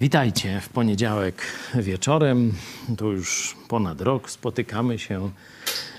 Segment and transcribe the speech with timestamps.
[0.00, 1.42] Witajcie w poniedziałek
[1.74, 2.52] wieczorem.
[2.98, 5.30] Tu już ponad rok spotykamy się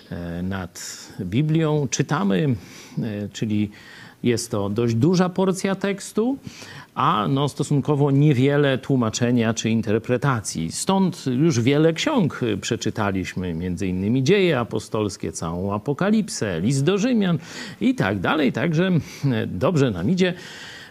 [0.10, 2.56] e, nad Biblią, czytamy,
[2.98, 3.72] e, czyli
[4.24, 6.38] jest to dość duża porcja tekstu,
[6.96, 10.72] a no stosunkowo niewiele tłumaczenia czy interpretacji.
[10.72, 17.38] Stąd już wiele ksiąg przeczytaliśmy, między innymi dzieje apostolskie, całą apokalipsę, list do Rzymian
[17.82, 18.54] i tak dalej.
[18.54, 18.92] Także
[19.26, 20.34] e, dobrze nam idzie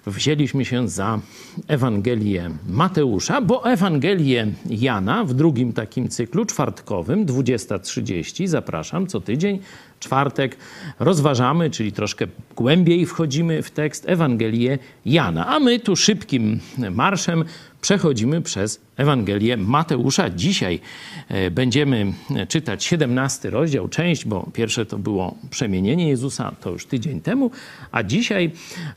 [0.07, 1.21] wzięliśmy się za
[1.69, 9.59] Ewangelię Mateusza, bo Ewangelię Jana w drugim takim cyklu czwartkowym, 20.30, zapraszam co tydzień,
[10.01, 10.57] czwartek,
[10.99, 15.47] rozważamy, czyli troszkę głębiej wchodzimy w tekst Ewangelię Jana.
[15.47, 16.61] A my tu szybkim
[16.91, 17.45] marszem
[17.81, 20.31] przechodzimy przez Ewangelię Mateusza.
[20.31, 20.81] Dzisiaj
[21.29, 22.13] e, będziemy
[22.49, 27.51] czytać 17 rozdział, część, bo pierwsze to było przemienienie Jezusa, to już tydzień temu,
[27.93, 28.51] a dzisiaj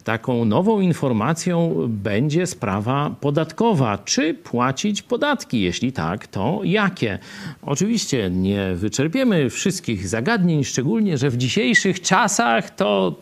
[0.03, 3.97] taką nową informacją będzie sprawa podatkowa.
[3.97, 5.61] Czy płacić podatki?
[5.61, 7.19] Jeśli tak, to jakie?
[7.61, 13.15] Oczywiście nie wyczerpiemy wszystkich zagadnień, szczególnie, że w dzisiejszych czasach to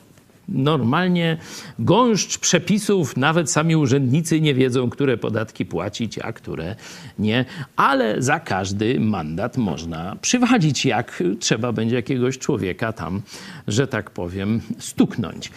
[0.50, 1.38] normalnie
[1.80, 6.76] gąszcz przepisów, nawet sami urzędnicy nie wiedzą, które podatki płacić, a które
[7.20, 7.46] nie,
[7.76, 13.22] ale za każdy mandat można przywalić, jak trzeba będzie jakiegoś człowieka tam,
[13.68, 15.52] że tak powiem, stuknąć.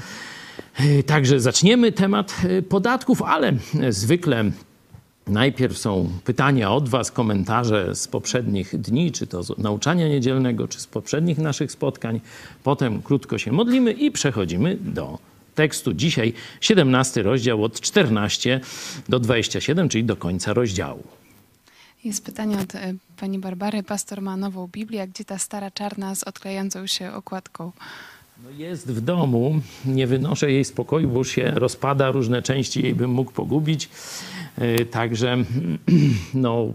[1.07, 2.35] Także zaczniemy temat
[2.69, 3.53] podatków, ale
[3.89, 4.51] zwykle
[5.27, 10.81] Najpierw są pytania od Was, komentarze z poprzednich dni, czy to z nauczania niedzielnego, czy
[10.81, 12.21] z poprzednich naszych spotkań.
[12.65, 15.19] Potem krótko się modlimy i przechodzimy do
[15.55, 15.93] tekstu.
[15.93, 18.61] Dzisiaj 17 rozdział od 14
[19.09, 21.03] do 27, czyli do końca rozdziału.
[22.05, 23.83] Jest pytanie od e, pani Barbary.
[23.83, 25.09] Pastor ma nową Biblię.
[25.09, 27.73] Gdzie ta stara czarna z odklejającą się okładką?
[28.45, 29.61] No jest w domu.
[29.85, 32.11] Nie wynoszę jej spokoju, bo już się rozpada.
[32.11, 33.89] Różne części jej bym mógł pogubić.
[34.59, 35.37] E, także
[36.35, 36.73] no,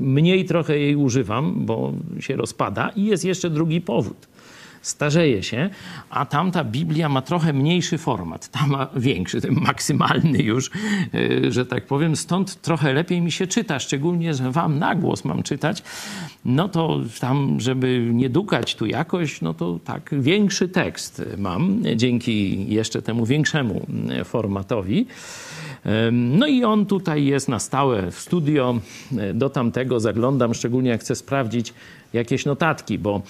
[0.00, 2.88] mniej trochę jej używam, bo się rozpada.
[2.88, 4.28] I jest jeszcze drugi powód
[4.82, 5.70] starzeje się,
[6.10, 8.48] a tamta Biblia ma trochę mniejszy format.
[8.48, 10.70] Ta ma większy, ten maksymalny już,
[11.14, 12.16] e, że tak powiem.
[12.16, 15.82] Stąd trochę lepiej mi się czyta, szczególnie, że wam na głos mam czytać.
[16.44, 22.66] No to tam, żeby nie dukać tu jakoś, no to tak, większy tekst mam dzięki
[22.68, 23.86] jeszcze temu większemu
[24.24, 25.06] formatowi.
[26.12, 28.80] No i on tutaj jest na stałe w studio.
[29.34, 31.74] Do tamtego zaglądam, szczególnie jak chcę sprawdzić
[32.12, 33.22] jakieś notatki, bo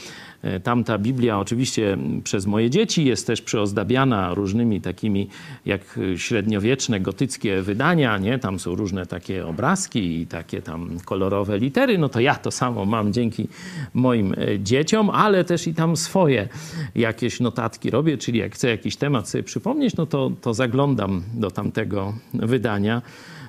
[0.43, 5.29] E, tamta Biblia oczywiście przez moje dzieci jest też przyozdabiana różnymi takimi
[5.67, 8.39] jak średniowieczne, gotyckie wydania, nie?
[8.39, 11.99] Tam są różne takie obrazki i takie tam kolorowe litery.
[11.99, 13.49] No to ja to samo mam dzięki
[13.95, 16.49] moim e, dzieciom, ale też i tam swoje
[16.95, 21.51] jakieś notatki robię, czyli jak chcę jakiś temat sobie przypomnieć, no to, to zaglądam do
[21.51, 23.03] tamtego wydania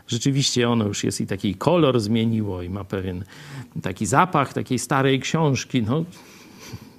[0.09, 3.23] rzeczywiście ono już jest i taki kolor zmieniło i ma pewien
[3.81, 5.83] taki zapach takiej starej książki.
[5.83, 6.05] No,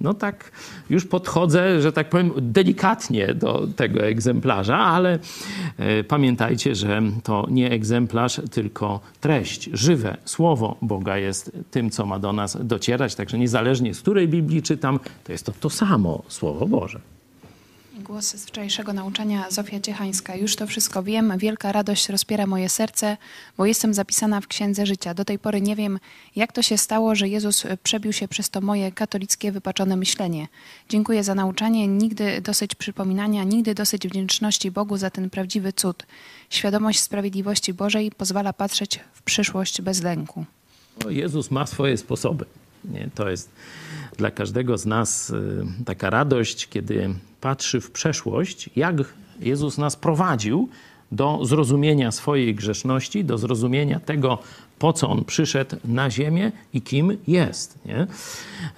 [0.01, 0.53] no tak
[0.91, 5.19] już podchodzę, że tak powiem, delikatnie do tego egzemplarza, ale
[5.79, 12.19] e, pamiętajcie, że to nie egzemplarz, tylko treść, żywe słowo Boga jest tym, co ma
[12.19, 13.15] do nas docierać.
[13.15, 17.01] Także niezależnie z której Biblii czytam, to jest to to samo Słowo Boże.
[18.11, 20.37] Głos z wczorajszego nauczania Zofia Ciechańska.
[20.37, 23.17] Już to wszystko wiem, wielka radość rozpiera moje serce,
[23.57, 25.15] bo jestem zapisana w Księdze Życia.
[25.15, 25.99] Do tej pory nie wiem,
[26.37, 30.49] jak to się stało, że Jezus przebił się przez to moje katolickie wypaczone myślenie.
[30.89, 36.07] Dziękuję za nauczanie, nigdy dosyć przypominania, nigdy dosyć wdzięczności Bogu za ten prawdziwy cud.
[36.51, 40.45] Świadomość sprawiedliwości Bożej pozwala patrzeć w przyszłość bez lęku.
[41.09, 42.45] Jezus ma swoje sposoby.
[42.85, 43.09] Nie?
[43.15, 43.51] To jest
[44.17, 48.97] dla każdego z nas y, taka radość, kiedy patrzy w przeszłość, jak
[49.41, 50.69] Jezus nas prowadził
[51.13, 54.39] do zrozumienia swojej grzeszności, do zrozumienia tego,
[54.79, 57.79] po co On przyszedł na ziemię i kim jest.
[57.87, 58.07] Nie?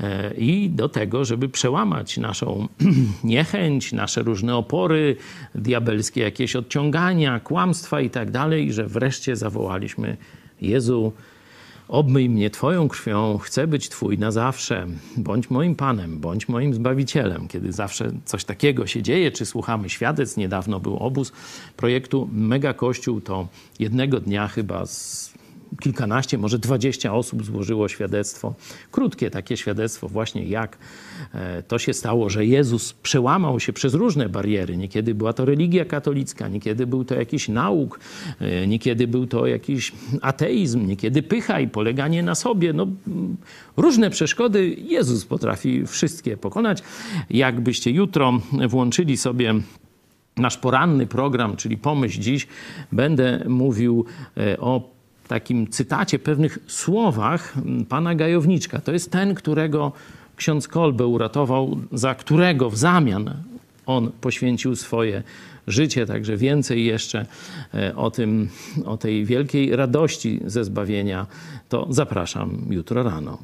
[0.00, 2.68] E, I do tego, żeby przełamać naszą
[3.24, 5.16] niechęć, nasze różne opory,
[5.54, 10.16] diabelskie jakieś odciągania, kłamstwa i tak dalej, że wreszcie zawołaliśmy
[10.60, 11.12] Jezu,
[11.92, 14.86] Obmyj mnie Twoją krwią, chcę być Twój na zawsze.
[15.16, 17.48] Bądź moim Panem, bądź moim Zbawicielem.
[17.48, 21.32] Kiedy zawsze coś takiego się dzieje, czy słuchamy świadectw, niedawno był obóz
[21.76, 23.48] projektu Mega Kościół, to
[23.78, 25.31] jednego dnia chyba z
[25.80, 28.54] kilkanaście, może dwadzieścia osób złożyło świadectwo,
[28.90, 30.78] krótkie takie świadectwo, właśnie jak
[31.34, 34.76] e, to się stało, że Jezus przełamał się przez różne bariery.
[34.76, 38.00] Niekiedy była to religia katolicka, niekiedy był to jakiś nauk,
[38.40, 39.92] e, niekiedy był to jakiś
[40.22, 42.72] ateizm, niekiedy pycha i poleganie na sobie.
[42.72, 42.86] No,
[43.76, 46.82] różne przeszkody Jezus potrafi wszystkie pokonać.
[47.30, 49.54] Jakbyście jutro włączyli sobie
[50.36, 52.46] nasz poranny program, czyli Pomyśl Dziś,
[52.92, 54.04] będę mówił
[54.36, 54.91] e, o
[55.28, 57.54] takim cytacie, pewnych słowach
[57.88, 58.80] pana Gajowniczka.
[58.80, 59.92] To jest ten, którego
[60.36, 63.34] ksiądz Kolbe uratował, za którego w zamian
[63.86, 65.22] on poświęcił swoje
[65.66, 66.06] życie.
[66.06, 67.26] Także więcej jeszcze
[67.74, 68.48] e, o tym,
[68.84, 71.26] o tej wielkiej radości ze zbawienia,
[71.68, 73.38] to zapraszam jutro rano.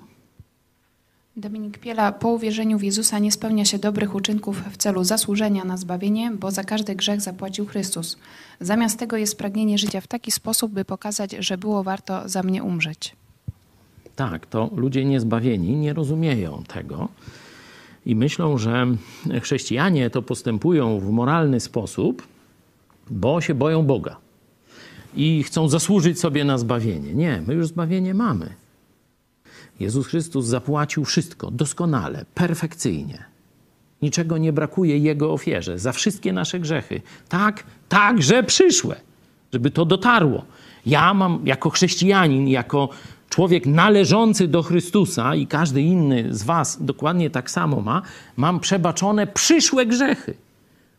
[1.37, 5.77] Dominik Piela, po uwierzeniu w Jezusa nie spełnia się dobrych uczynków w celu zasłużenia na
[5.77, 8.19] zbawienie, bo za każdy grzech zapłacił Chrystus.
[8.61, 12.63] Zamiast tego jest pragnienie życia w taki sposób, by pokazać, że było warto za mnie
[12.63, 13.17] umrzeć.
[14.17, 17.09] Tak, to ludzie niezbawieni nie rozumieją tego
[18.07, 18.87] i myślą, że
[19.43, 22.27] chrześcijanie to postępują w moralny sposób,
[23.11, 24.17] bo się boją Boga
[25.15, 27.15] i chcą zasłużyć sobie na zbawienie.
[27.15, 28.55] Nie, my już zbawienie mamy.
[29.81, 33.25] Jezus Chrystus zapłacił wszystko doskonale, perfekcyjnie.
[34.03, 37.01] Niczego nie brakuje Jego ofierze za wszystkie nasze grzechy.
[37.29, 39.01] Tak, także przyszłe,
[39.53, 40.45] żeby to dotarło.
[40.87, 42.89] Ja mam jako chrześcijanin, jako
[43.29, 48.03] człowiek należący do Chrystusa i każdy inny z Was dokładnie tak samo ma,
[48.37, 50.35] mam przebaczone przyszłe grzechy.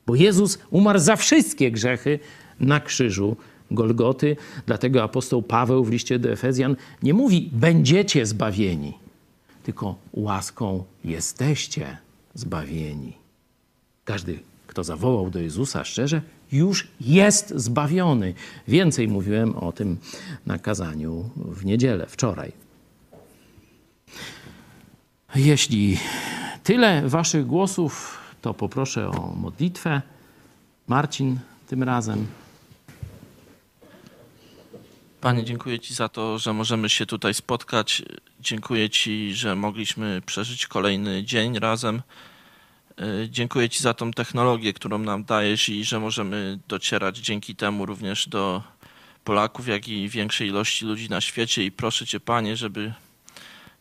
[0.07, 2.19] Bo Jezus umarł za wszystkie grzechy
[2.59, 3.35] na krzyżu
[3.71, 4.35] Golgoty.
[4.65, 8.93] Dlatego apostoł Paweł w liście do Efezjan nie mówi będziecie zbawieni,
[9.63, 11.97] tylko łaską jesteście
[12.33, 13.13] zbawieni.
[14.05, 16.21] Każdy, kto zawołał do Jezusa szczerze,
[16.51, 18.33] już jest zbawiony.
[18.67, 19.97] Więcej mówiłem o tym
[20.45, 22.51] na kazaniu w niedzielę, wczoraj.
[25.35, 25.97] Jeśli
[26.63, 30.01] tyle waszych głosów, to poproszę o modlitwę.
[30.87, 32.27] Marcin tym razem.
[35.21, 38.04] Panie, dziękuję Ci za to, że możemy się tutaj spotkać.
[38.39, 42.01] Dziękuję Ci, że mogliśmy przeżyć kolejny dzień razem.
[42.98, 47.86] E, dziękuję Ci za tą technologię, którą nam dajesz i że możemy docierać dzięki temu
[47.86, 48.63] również do
[49.24, 51.63] Polaków, jak i większej ilości ludzi na świecie.
[51.63, 52.94] I proszę Cię, Panie, żeby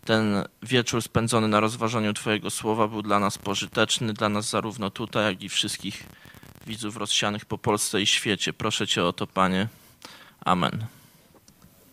[0.05, 5.25] ten wieczór spędzony na rozważaniu Twojego słowa był dla nas pożyteczny, dla nas zarówno tutaj,
[5.25, 6.07] jak i wszystkich
[6.67, 8.53] widzów rozsianych po Polsce i świecie.
[8.53, 9.69] Proszę Cię o to, Panie.
[10.45, 10.98] Amen.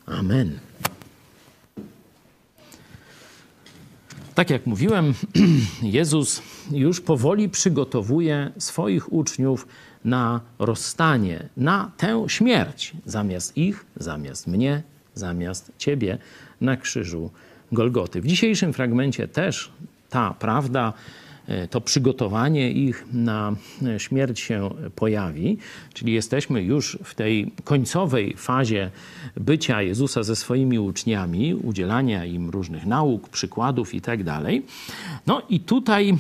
[0.05, 0.59] Amen.
[4.35, 5.13] Tak jak mówiłem,
[5.81, 6.41] Jezus
[6.71, 9.67] już powoli przygotowuje swoich uczniów
[10.05, 16.17] na rozstanie, na tę śmierć zamiast ich, zamiast mnie, zamiast ciebie
[16.61, 17.31] na krzyżu
[17.71, 18.21] Golgoty.
[18.21, 19.71] W dzisiejszym fragmencie też
[20.09, 20.93] ta prawda
[21.69, 23.55] to przygotowanie ich na
[23.85, 25.57] e, śmierć się pojawi,
[25.93, 28.91] czyli jesteśmy już w tej końcowej fazie
[29.37, 34.23] bycia Jezusa ze swoimi uczniami, udzielania im różnych nauk, przykładów itd.
[34.23, 34.43] Tak
[35.27, 36.17] no i tutaj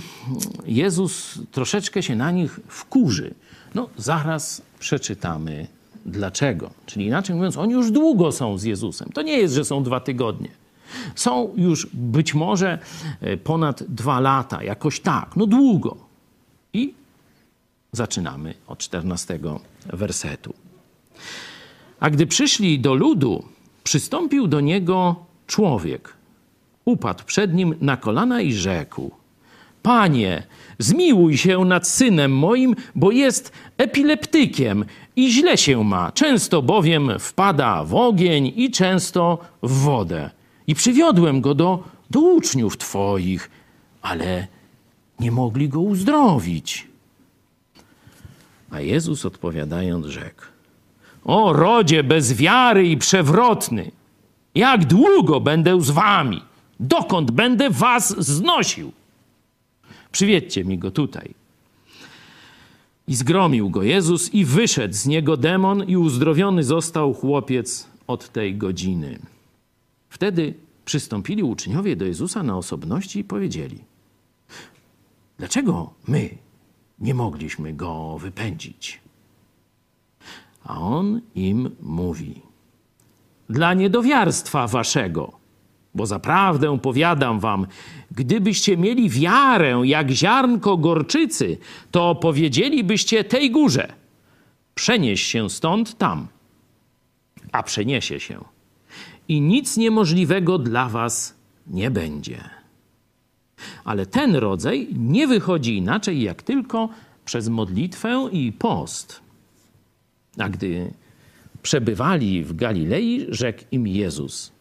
[0.65, 3.33] Jezus troszeczkę się na nich wkurzy.
[3.75, 5.67] No zaraz przeczytamy
[6.05, 6.69] dlaczego.
[6.85, 9.09] Czyli inaczej mówiąc, oni już długo są z Jezusem.
[9.13, 10.64] To nie jest, że są dwa tygodnie.
[11.15, 12.79] Są już być może
[13.21, 15.97] e, ponad dwa lata, jakoś tak, no długo.
[16.73, 16.93] I
[17.91, 19.59] zaczynamy od czternastego
[19.93, 20.53] wersetu.
[21.99, 23.43] A gdy przyszli do ludu,
[23.83, 25.15] przystąpił do niego
[25.47, 26.13] człowiek.
[26.85, 29.11] Upadł przed nim na kolana i rzekł:
[29.81, 30.43] Panie,
[30.79, 34.85] zmiłuj się nad synem moim, bo jest epileptykiem
[35.15, 36.11] i źle się ma.
[36.11, 40.29] Często bowiem wpada w ogień i często w wodę.
[40.67, 43.49] I przywiodłem go do, do uczniów Twoich,
[44.01, 44.47] ale
[45.19, 46.87] nie mogli go uzdrowić.
[48.71, 50.43] A Jezus odpowiadając rzekł:
[51.25, 53.91] O rodzie bez wiary i przewrotny,
[54.55, 56.41] jak długo będę z wami?
[56.79, 58.91] Dokąd będę was znosił?
[60.11, 61.33] Przywiedźcie mi go tutaj.
[63.07, 68.55] I zgromił go Jezus i wyszedł z niego demon i uzdrowiony został chłopiec od tej
[68.55, 69.19] godziny.
[70.15, 70.53] Wtedy
[70.85, 73.79] przystąpili uczniowie do Jezusa na osobności i powiedzieli:
[75.37, 76.29] Dlaczego my
[76.99, 79.01] nie mogliśmy go wypędzić?
[80.63, 82.41] A on im mówi:
[83.49, 85.31] Dla niedowiarstwa waszego.
[85.95, 87.67] Bo zaprawdę powiadam wam,
[88.11, 91.57] gdybyście mieli wiarę jak ziarnko gorczycy,
[91.91, 93.93] to powiedzielibyście tej górze:
[94.75, 96.27] przenieś się stąd tam,
[97.51, 98.54] a przeniesie się
[99.27, 101.35] i nic niemożliwego dla was
[101.67, 102.49] nie będzie.
[103.83, 106.89] Ale ten rodzaj nie wychodzi inaczej jak tylko
[107.25, 109.21] przez modlitwę i post.
[110.37, 110.93] A gdy
[111.61, 114.51] przebywali w Galilei, rzekł im Jezus: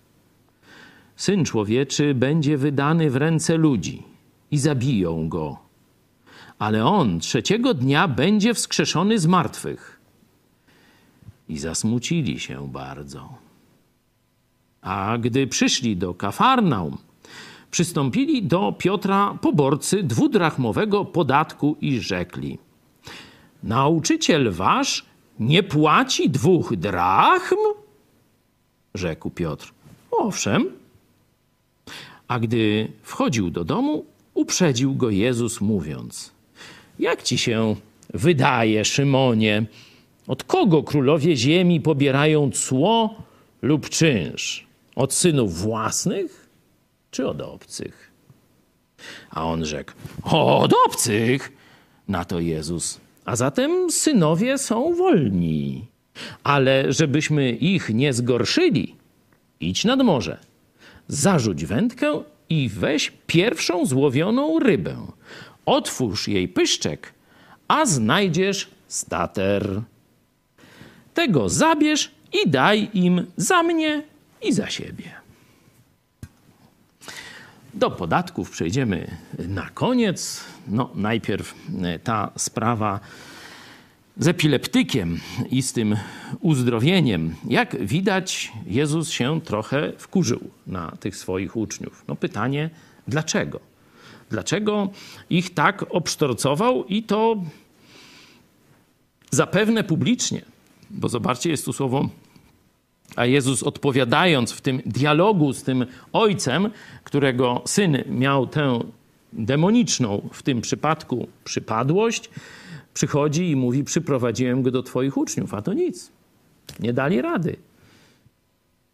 [1.16, 4.02] Syn człowieczy będzie wydany w ręce ludzi
[4.50, 5.59] i zabiją go,
[6.59, 10.00] ale on trzeciego dnia będzie wskrzeszony z martwych.
[11.49, 13.43] I zasmucili się bardzo.
[14.84, 16.98] A gdy przyszli do Kafarnaum,
[17.70, 22.58] przystąpili do Piotra poborcy dwudrachmowego podatku i rzekli:
[23.62, 25.04] Nauczyciel wasz
[25.40, 27.56] nie płaci dwóch drachm?
[28.94, 29.72] Rzekł Piotr:
[30.10, 30.70] Owszem.
[32.28, 36.32] A gdy wchodził do domu, uprzedził go Jezus, mówiąc:
[36.98, 37.76] Jak ci się
[38.14, 39.66] wydaje, Szymonie,
[40.26, 43.14] od kogo królowie ziemi pobierają cło
[43.62, 44.63] lub czynsz?
[44.94, 46.48] Od synów własnych
[47.10, 48.10] czy od obcych?
[49.30, 51.52] A on rzekł: Od obcych.
[52.08, 55.86] Na to Jezus: A zatem synowie są wolni.
[56.44, 58.94] Ale żebyśmy ich nie zgorszyli,
[59.60, 60.38] idź nad morze,
[61.08, 65.06] zarzuć wędkę i weź pierwszą złowioną rybę.
[65.66, 67.14] Otwórz jej pyszczek,
[67.68, 69.82] a znajdziesz stater.
[71.14, 74.02] Tego zabierz i daj im za mnie
[74.44, 75.10] i za siebie.
[77.74, 79.16] Do podatków przejdziemy
[79.48, 80.44] na koniec.
[80.68, 83.00] No, najpierw e, ta sprawa
[84.18, 85.20] z epileptykiem
[85.50, 85.96] i z tym
[86.40, 87.34] uzdrowieniem.
[87.48, 92.04] Jak widać, Jezus się trochę wkurzył na tych swoich uczniów.
[92.08, 92.70] No pytanie,
[93.08, 93.60] dlaczego?
[94.30, 94.90] Dlaczego
[95.30, 97.42] ich tak obsztorcował i to
[99.30, 100.42] zapewne publicznie?
[100.90, 102.08] Bo zobaczcie, jest tu słowo
[103.16, 106.71] a Jezus odpowiadając w tym dialogu z tym ojcem,
[107.04, 108.80] którego syn miał tę
[109.33, 112.30] demoniczną w tym przypadku przypadłość,
[112.94, 116.12] przychodzi i mówi: Przyprowadziłem go do Twoich uczniów, a to nic.
[116.80, 117.56] Nie dali rady.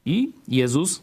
[0.04, 1.02] I Jezus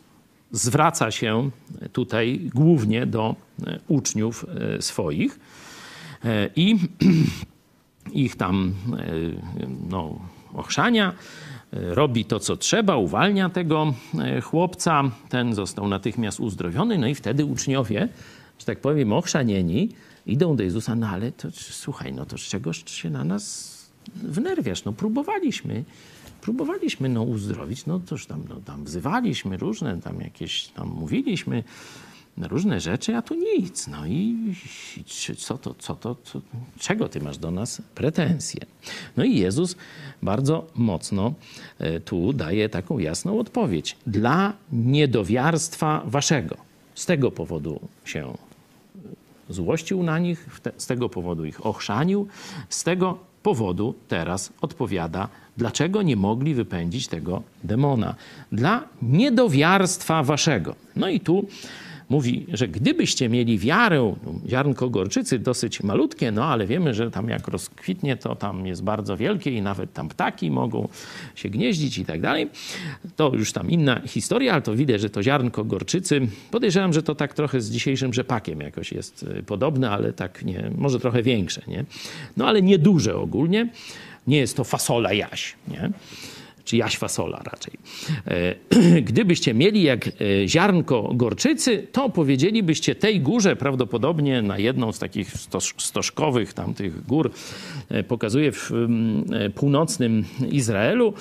[0.52, 1.50] zwraca się
[1.92, 3.36] tutaj głównie do
[3.68, 4.46] e, uczniów
[4.78, 5.40] e, swoich
[6.26, 6.76] e, i
[8.14, 8.74] ich tam
[9.90, 10.20] no,
[10.54, 11.14] ochrzania
[11.72, 13.94] robi to, co trzeba, uwalnia tego
[14.44, 15.04] chłopca.
[15.30, 18.10] Ten został natychmiast uzdrowiony, no i wtedy uczniowie,
[18.60, 19.90] że tak powiem, ochrzanieni,
[20.26, 23.78] idą do Jezusa, no ale to słuchaj, no to z czegoś się na nas
[24.16, 24.86] wnerwiasz?
[24.86, 25.84] No próbowaliśmy,
[26.42, 31.64] próbowaliśmy no uzdrowić, no toż tam, no, tam wzywaliśmy różne, tam jakieś, tam mówiliśmy
[32.38, 33.88] różne rzeczy, a tu nic.
[33.88, 34.36] No i,
[35.38, 36.42] co to, co to, co,
[36.80, 38.62] czego ty masz do nas pretensje?
[39.18, 39.76] No i Jezus
[40.22, 41.34] bardzo mocno
[41.80, 43.98] e, tu daje taką jasną odpowiedź.
[44.08, 46.58] Dla niedowiarstwa waszego.
[46.96, 48.34] Z tego powodu się
[49.50, 52.28] złościł na nich, z tego powodu ich ochrzanił,
[52.70, 58.16] z tego powodu teraz odpowiada, dlaczego nie mogli wypędzić tego demona.
[58.52, 60.76] Dla niedowiarstwa waszego.
[60.96, 61.48] No i tu
[62.10, 64.16] mówi, że gdybyście mieli wiarę,
[64.48, 69.18] ziarnko gorczycy dosyć malutkie, no ale wiemy, że tam jak rozkwitnie, to tam jest bardzo
[69.18, 70.88] wielkie i nawet tam ptaki mogą
[71.36, 72.50] się gnieździć i tak dalej.
[73.16, 76.22] To już tam inna historia, ale to widać, że to ziarnko gorczycy,
[76.52, 80.72] podejrzewam, że to tak trochę z dzisiejszym rzepakiem jakoś jest y, podobne, ale tak nie,
[80.78, 81.86] może trochę większe, nie?
[82.38, 83.70] No ale nieduże ogólnie.
[84.28, 85.92] Nie jest to fasola jaś, nie?
[86.68, 87.74] Czy jaś fasola raczej.
[88.28, 90.12] E, gdybyście mieli jak e,
[90.48, 95.32] ziarnko gorczycy, to powiedzielibyście tej górze, prawdopodobnie na jedną z takich
[95.78, 97.32] stożkowych tamtych gór,
[97.90, 98.72] e, pokazuje w
[99.56, 101.14] północnym Izraelu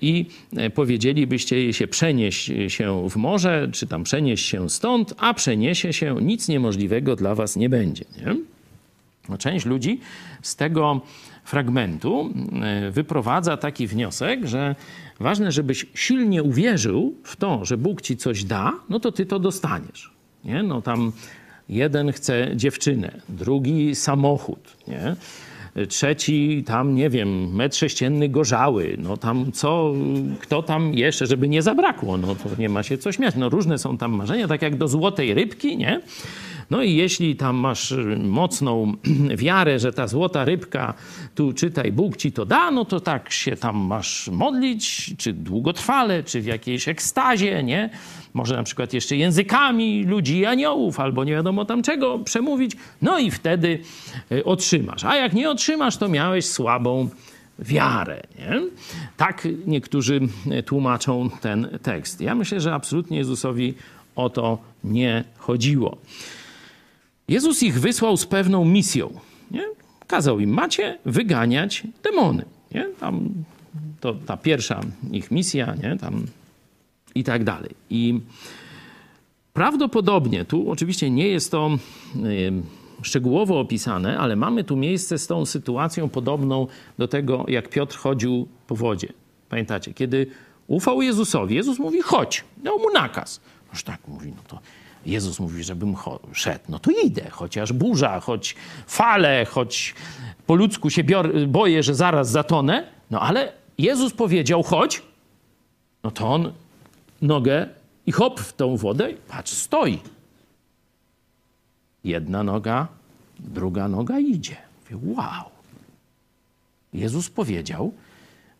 [0.00, 0.26] i
[0.74, 6.16] powiedzielibyście jej się przenieść się w morze, czy tam przenieść się stąd, a przeniesie się,
[6.22, 8.04] nic niemożliwego dla was nie będzie.
[8.18, 8.49] Nie?
[9.28, 10.00] No, część ludzi
[10.42, 11.00] z tego
[11.44, 14.74] fragmentu e, wyprowadza taki wniosek, że
[15.20, 19.38] ważne, żebyś silnie uwierzył w to, że Bóg ci coś da, no to ty to
[19.38, 20.10] dostaniesz.
[20.44, 20.62] Nie?
[20.62, 21.12] No tam
[21.68, 25.16] jeden chce dziewczynę, drugi samochód, nie?
[25.88, 29.94] trzeci tam, nie wiem, metr sześcienny gorzały, no tam co,
[30.40, 33.34] kto tam jeszcze, żeby nie zabrakło, no to nie ma się co śmiać.
[33.36, 36.00] No różne są tam marzenia, tak jak do złotej rybki, nie?
[36.70, 38.92] No i jeśli tam masz y, mocną
[39.36, 40.94] wiarę, że ta złota rybka,
[41.34, 46.24] tu czytaj, Bóg ci to da, no to tak się tam masz modlić, czy długotrwale,
[46.24, 47.90] czy w jakiejś ekstazie, nie?
[48.34, 53.18] Może na przykład jeszcze językami ludzi i aniołów, albo nie wiadomo tam czego przemówić, no
[53.18, 53.78] i wtedy
[54.32, 55.04] y, otrzymasz.
[55.04, 57.08] A jak nie otrzymasz, to miałeś słabą
[57.58, 58.22] wiarę.
[58.38, 58.60] Nie?
[59.16, 60.20] Tak niektórzy
[60.58, 62.20] y, tłumaczą ten tekst.
[62.20, 63.74] Ja myślę, że absolutnie Jezusowi
[64.16, 65.96] o to nie chodziło.
[67.30, 69.10] Jezus ich wysłał z pewną misją.
[69.50, 69.64] Nie?
[70.06, 72.44] Kazał im, macie wyganiać demony.
[72.74, 72.86] Nie?
[73.00, 73.28] Tam,
[74.00, 74.80] to ta pierwsza
[75.12, 75.96] ich misja, nie?
[75.96, 76.26] Tam
[77.14, 77.70] i tak dalej.
[77.90, 78.20] I
[79.52, 81.70] prawdopodobnie, tu oczywiście nie jest to
[83.02, 86.66] szczegółowo opisane, ale mamy tu miejsce z tą sytuacją podobną
[86.98, 89.12] do tego, jak Piotr chodził po wodzie.
[89.48, 90.26] Pamiętacie, kiedy
[90.66, 91.54] ufał Jezusowi.
[91.54, 92.44] Jezus mówi, chodź.
[92.56, 93.40] Dał mu nakaz.
[93.72, 94.60] Noż tak mówi, no to
[95.06, 95.96] Jezus mówi, żebym
[96.32, 96.64] szedł.
[96.68, 98.54] No to idę, chociaż burza, choć
[98.86, 99.94] fale, choć
[100.46, 101.04] po ludzku się
[101.46, 102.86] boję, że zaraz zatonę.
[103.10, 105.02] No ale Jezus powiedział, chodź.
[106.04, 106.52] No to on
[107.22, 107.68] nogę
[108.06, 109.98] i hop w tą wodę, patrz, stoi.
[112.04, 112.88] Jedna noga,
[113.38, 114.56] druga noga idzie.
[114.90, 115.44] Mówię, wow.
[116.92, 117.92] Jezus powiedział,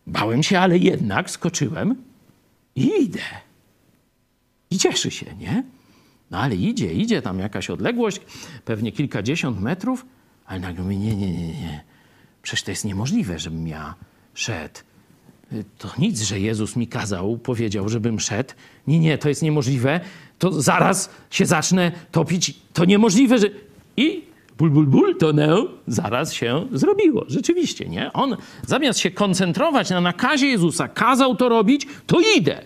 [0.07, 1.95] bałem się, ale jednak skoczyłem
[2.75, 3.23] i idę.
[4.71, 5.63] I cieszy się, nie?
[6.31, 8.21] No ale idzie, idzie tam jakaś odległość,
[8.65, 10.05] pewnie kilkadziesiąt metrów,
[10.45, 11.83] ale nagle mówi, nie, nie, nie, nie.
[12.41, 13.95] Przecież to jest niemożliwe, żebym ja
[14.33, 14.79] szedł.
[15.77, 18.53] To nic, że Jezus mi kazał, powiedział, żebym szedł.
[18.87, 19.99] Nie, nie, to jest niemożliwe.
[20.39, 22.53] To zaraz się zacznę topić.
[22.73, 23.47] To niemożliwe, że...
[23.97, 24.23] I
[24.57, 27.25] ból, ból, ból, to no, zaraz się zrobiło.
[27.27, 28.13] Rzeczywiście, nie?
[28.13, 32.65] On zamiast się koncentrować na nakazie Jezusa, kazał to robić, to idę.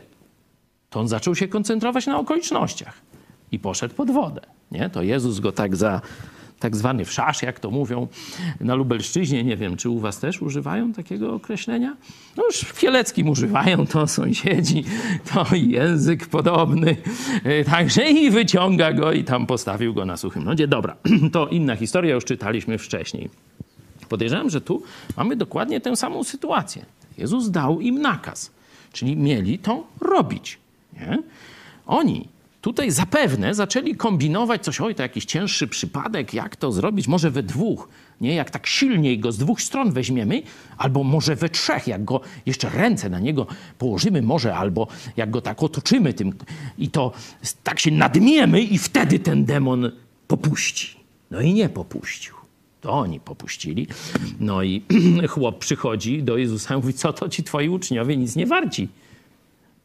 [0.89, 3.01] To on zaczął się koncentrować na okolicznościach
[3.51, 4.41] i poszedł pod wodę.
[4.71, 4.89] Nie?
[4.89, 6.01] To Jezus go tak za
[6.59, 8.07] tak zwany wszasz, jak to mówią
[8.59, 9.43] na Lubelszczyźnie.
[9.43, 11.95] Nie wiem, czy u was też używają takiego określenia?
[12.37, 14.83] No już w Kieleckim używają, to sąsiedzi,
[15.33, 16.95] to język podobny.
[17.71, 20.67] Także i wyciąga go i tam postawił go na suchym lodzie.
[20.67, 20.95] Dobra,
[21.33, 23.29] to inna historia, już czytaliśmy wcześniej.
[24.09, 24.83] Podejrzewam, że tu
[25.17, 26.85] mamy dokładnie tę samą sytuację.
[27.17, 28.51] Jezus dał im nakaz,
[28.91, 30.57] czyli mieli to robić.
[30.93, 31.17] Nie?
[31.87, 32.27] Oni
[32.65, 37.43] tutaj zapewne zaczęli kombinować coś, oj, to jakiś cięższy przypadek, jak to zrobić, może we
[37.43, 37.89] dwóch,
[38.21, 38.35] nie?
[38.35, 40.41] Jak tak silniej go z dwóch stron weźmiemy,
[40.77, 43.47] albo może we trzech, jak go jeszcze ręce na niego
[43.77, 46.33] położymy może, albo jak go tak otoczymy tym
[46.77, 47.11] i to
[47.63, 49.91] tak się nadmiemy i wtedy ten demon
[50.27, 50.97] popuści.
[51.31, 52.35] No i nie popuścił.
[52.81, 53.87] To oni popuścili.
[54.39, 54.83] No i
[55.29, 58.87] chłop przychodzi do Jezusa i mówi, co to ci twoi uczniowie nic nie warci.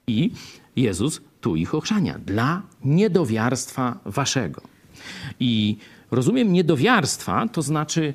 [0.07, 0.31] I
[0.77, 4.61] Jezus tu ich ochrzania dla niedowiarstwa waszego.
[5.40, 5.76] I
[6.11, 8.14] rozumiem niedowiarstwa, to znaczy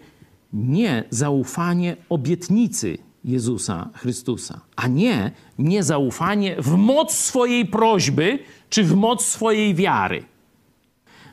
[0.54, 9.26] nie zaufanie obietnicy Jezusa Chrystusa, a nie niezaufanie w moc swojej prośby czy w moc
[9.26, 10.24] swojej wiary.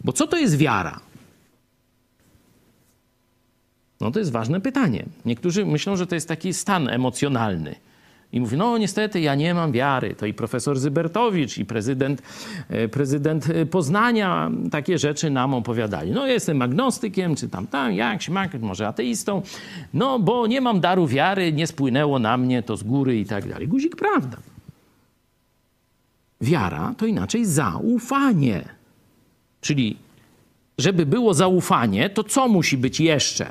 [0.05, 1.00] Bo co to jest wiara?
[4.00, 5.07] No to jest ważne pytanie.
[5.24, 7.74] Niektórzy myślą, że to jest taki stan emocjonalny.
[8.33, 10.14] I mówi, no niestety ja nie mam wiary.
[10.14, 12.23] To i profesor Zybertowicz, i prezydent,
[12.68, 16.11] e, prezydent Poznania takie rzeczy nam opowiadali.
[16.11, 19.42] No jestem agnostykiem, czy tam, tam, jak, śmak, może ateistą.
[19.95, 23.49] No bo nie mam daru wiary, nie spłynęło na mnie to z góry i tak
[23.49, 23.68] dalej.
[23.68, 24.37] Guzik prawda.
[26.40, 28.64] Wiara to inaczej zaufanie.
[29.61, 29.97] Czyli
[30.79, 33.47] żeby było zaufanie, to co musi być jeszcze?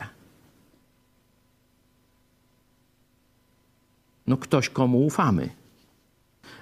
[4.27, 5.49] No ktoś, komu ufamy.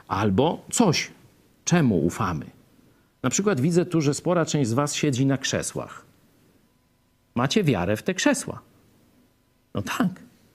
[0.08, 1.12] Albo coś,
[1.66, 2.46] czemu ufamy.
[3.24, 6.06] Na przykład widzę tu, że spora część z was siedzi na krzesłach.
[7.36, 8.62] Macie wiarę w te krzesła.
[9.74, 10.10] No tak,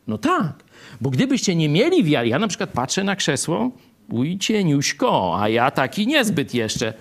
[0.06, 0.64] no tak.
[1.00, 3.70] Bo gdybyście nie mieli wiary, ja na przykład patrzę na krzesło,
[4.10, 6.94] uj cieniuśko, a ja taki niezbyt jeszcze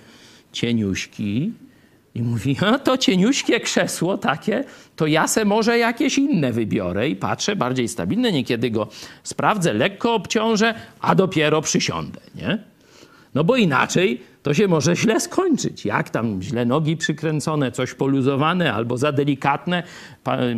[0.52, 1.52] cieniuśki,
[2.14, 4.64] i mówi, a to cieniuśkie krzesło takie,
[4.96, 8.88] to ja se może jakieś inne wybiorę i patrzę, bardziej stabilne, niekiedy go
[9.22, 12.73] sprawdzę, lekko obciążę, a dopiero przysiądę, nie?
[13.34, 15.84] No bo inaczej to się może źle skończyć.
[15.84, 19.82] Jak tam źle nogi przykręcone, coś poluzowane albo za delikatne.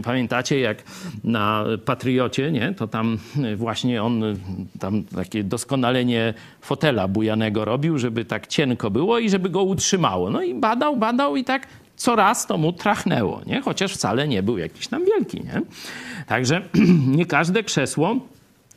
[0.05, 0.83] Pamiętacie, jak
[1.25, 2.75] na Patriocie, nie?
[2.75, 3.19] to tam
[3.57, 4.23] właśnie on
[4.81, 10.31] tam takie doskonalenie fotela bujanego robił, żeby tak cienko było i żeby go utrzymało.
[10.31, 13.61] No i badał, badał i tak coraz to mu trachnęło, nie?
[13.61, 15.41] chociaż wcale nie był jakiś tam wielki.
[15.41, 15.63] Nie?
[16.27, 16.63] Także
[17.19, 18.17] nie każde krzesło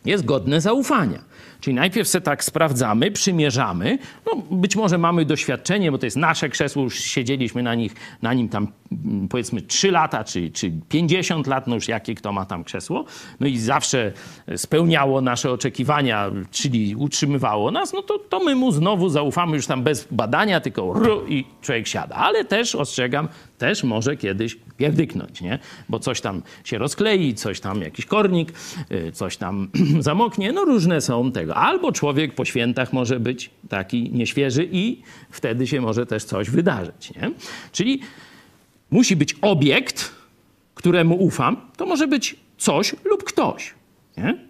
[0.06, 1.20] jest godne zaufania.
[1.60, 3.98] Czyli najpierw se tak sprawdzamy, przymierzamy.
[4.26, 8.34] No, być może mamy doświadczenie, bo to jest nasze krzesło, już siedzieliśmy na, nich, na
[8.34, 12.46] nim tam mm, powiedzmy 3 lata czy, czy 50 lat, no już jakie kto ma
[12.46, 13.06] tam krzesło.
[13.40, 14.12] No i zawsze
[14.56, 19.84] spełniało nasze oczekiwania, czyli utrzymywało nas, no to, to my mu znowu zaufamy już tam
[19.84, 22.16] bez badania, tylko ru, i człowiek siada.
[22.16, 25.60] Ale też ostrzegam, też może kiedyś pierdyknąć, nie?
[25.90, 28.54] Bo coś tam się rozklei, coś tam, jakiś kornik,
[28.92, 29.70] y, coś tam
[30.00, 31.49] zamoknie, no różne są tego.
[31.56, 37.14] Albo człowiek po świętach może być taki nieświeży i wtedy się może też coś wydarzyć,
[37.16, 37.32] nie?
[37.72, 38.02] Czyli
[38.92, 40.12] musi być obiekt,
[40.76, 43.74] któremu ufam, to może być coś lub ktoś,
[44.18, 44.50] nie?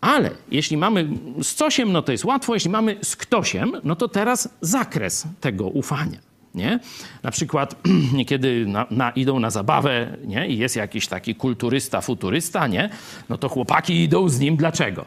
[0.00, 1.08] Ale jeśli mamy
[1.42, 5.66] z cosiem, no to jest łatwo, jeśli mamy z ktośem, no to teraz zakres tego
[5.66, 6.18] ufania.
[6.54, 6.80] Nie?
[7.22, 7.76] Na przykład
[8.18, 10.48] niekiedy na, na, idą na zabawę nie?
[10.48, 12.90] i jest jakiś taki kulturysta, futurysta, nie?
[13.28, 14.56] no to chłopaki idą z nim.
[14.56, 15.06] Dlaczego?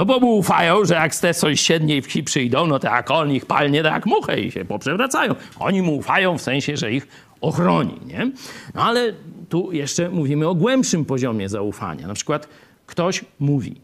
[0.00, 3.32] No bo mu ufają, że jak z tej sąsiedniej wsi przyjdą, no to jak on
[3.32, 5.34] ich palnie, to jak muchę i się poprzewracają.
[5.58, 7.08] Oni mu ufają w sensie, że ich
[7.40, 8.32] ochroni, nie?
[8.74, 9.12] No ale
[9.48, 12.06] tu jeszcze mówimy o głębszym poziomie zaufania.
[12.06, 12.48] Na przykład
[12.86, 13.80] ktoś mówi,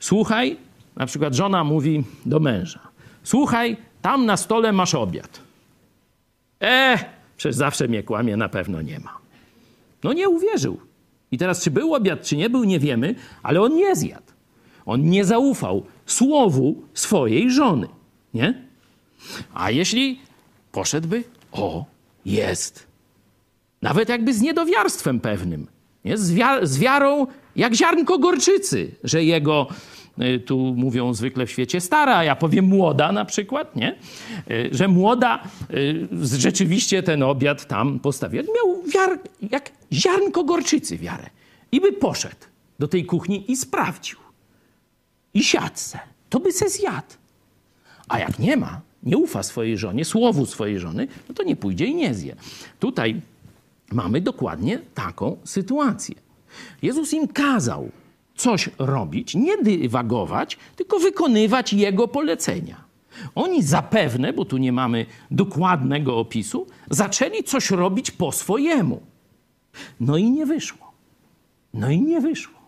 [0.00, 0.56] słuchaj,
[0.96, 2.80] na przykład żona mówi do męża,
[3.22, 5.40] słuchaj, tam na stole masz obiad.
[6.62, 6.98] E,
[7.36, 9.18] przecież zawsze mnie kłamie, na pewno nie ma.
[10.04, 10.80] No nie uwierzył.
[11.32, 14.27] I teraz, czy był obiad, czy nie był, nie wiemy, ale on nie zjadł.
[14.88, 17.88] On nie zaufał słowu swojej żony,
[18.34, 18.64] nie?
[19.54, 20.20] A jeśli
[20.72, 21.84] poszedłby, o,
[22.24, 22.86] jest.
[23.82, 25.66] Nawet jakby z niedowiarstwem pewnym,
[26.04, 26.18] nie?
[26.18, 29.66] Z, z wiarą jak ziarnko gorczycy, że jego
[30.22, 33.96] y, tu mówią zwykle w świecie stara, a ja powiem młoda na przykład, nie?
[34.50, 38.42] Y, że młoda y, rzeczywiście ten obiad tam postawiła.
[38.42, 39.18] Miał wiar,
[39.50, 41.30] jak ziarnko gorczycy wiarę.
[41.72, 42.46] I by poszedł
[42.78, 44.27] do tej kuchni i sprawdził.
[45.38, 45.98] I siadce.
[46.28, 47.14] To by se zjadł.
[48.08, 51.86] A jak nie ma, nie ufa swojej żonie, słowu swojej żony, no to nie pójdzie
[51.86, 52.36] i nie zje.
[52.80, 53.20] Tutaj
[53.92, 56.14] mamy dokładnie taką sytuację.
[56.82, 57.90] Jezus im kazał
[58.36, 62.84] coś robić, nie dywagować, tylko wykonywać Jego polecenia.
[63.34, 69.00] Oni zapewne, bo tu nie mamy dokładnego opisu, zaczęli coś robić po swojemu.
[70.00, 70.92] No i nie wyszło.
[71.74, 72.58] No i nie wyszło.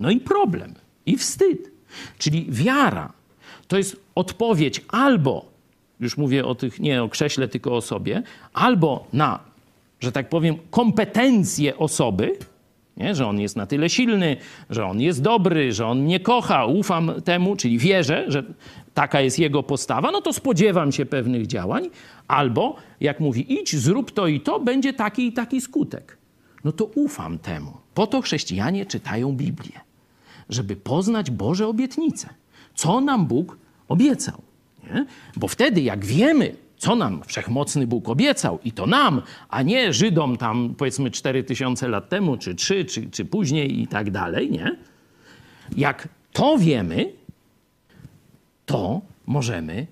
[0.00, 0.74] No i problem,
[1.06, 1.73] i wstyd.
[2.18, 3.12] Czyli wiara
[3.68, 5.46] to jest odpowiedź albo,
[6.00, 9.38] już mówię o tych, nie o krześle, tylko o sobie, albo na,
[10.00, 12.38] że tak powiem, kompetencje osoby,
[12.96, 13.14] nie?
[13.14, 14.36] że on jest na tyle silny,
[14.70, 18.42] że on jest dobry, że on mnie kocha, ufam temu, czyli wierzę, że
[18.94, 21.90] taka jest jego postawa, no to spodziewam się pewnych działań,
[22.28, 26.16] albo jak mówi, idź, zrób to i to, będzie taki i taki skutek.
[26.64, 27.72] No to ufam temu.
[27.94, 29.80] Po to chrześcijanie czytają Biblię,
[30.48, 32.28] żeby poznać Boże obietnice.
[32.74, 34.42] Co nam Bóg obiecał.
[34.84, 35.06] Nie?
[35.36, 40.36] Bo wtedy, jak wiemy, co nam wszechmocny Bóg obiecał, i to nam, a nie Żydom
[40.36, 44.76] tam powiedzmy 4000 lat temu, czy 3, czy, czy później i tak dalej, nie?
[45.76, 47.12] Jak to wiemy,
[48.66, 49.86] to możemy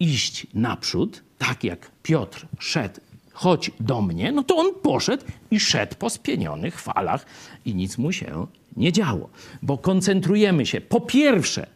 [0.00, 3.00] iść naprzód, tak jak Piotr szedł,
[3.32, 7.26] chodź do mnie, no to on poszedł i szedł po spienionych falach
[7.64, 9.28] i nic mu się nie działo.
[9.62, 11.66] Bo koncentrujemy się po pierwsze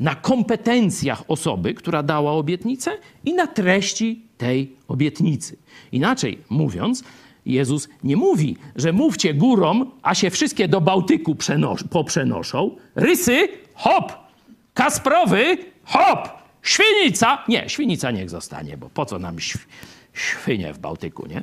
[0.00, 2.90] na kompetencjach osoby, która dała obietnicę
[3.24, 5.56] i na treści tej obietnicy.
[5.92, 7.04] Inaczej mówiąc,
[7.46, 11.36] Jezus nie mówi, że mówcie górom, a się wszystkie do Bałtyku
[11.90, 12.76] poprzenoszą.
[12.94, 14.12] Rysy, hop!
[14.74, 16.28] Kasprowy, hop!
[16.62, 19.58] Świnica, nie, świnica niech zostanie, bo po co nam św
[20.12, 21.42] świnie w Bałtyku, nie?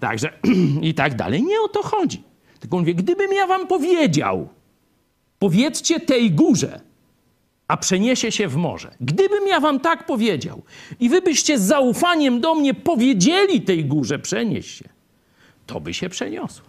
[0.00, 0.32] Także
[0.82, 1.42] i tak dalej.
[1.42, 2.22] Nie o to chodzi.
[2.62, 4.48] Tylko on mówi, gdybym ja wam powiedział,
[5.38, 6.80] powiedzcie tej górze,
[7.68, 8.94] a przeniesie się w morze.
[9.00, 10.62] Gdybym ja wam tak powiedział
[11.00, 14.88] i wy byście z zaufaniem do mnie powiedzieli tej górze przenieść się,
[15.66, 16.66] to by się przeniosło.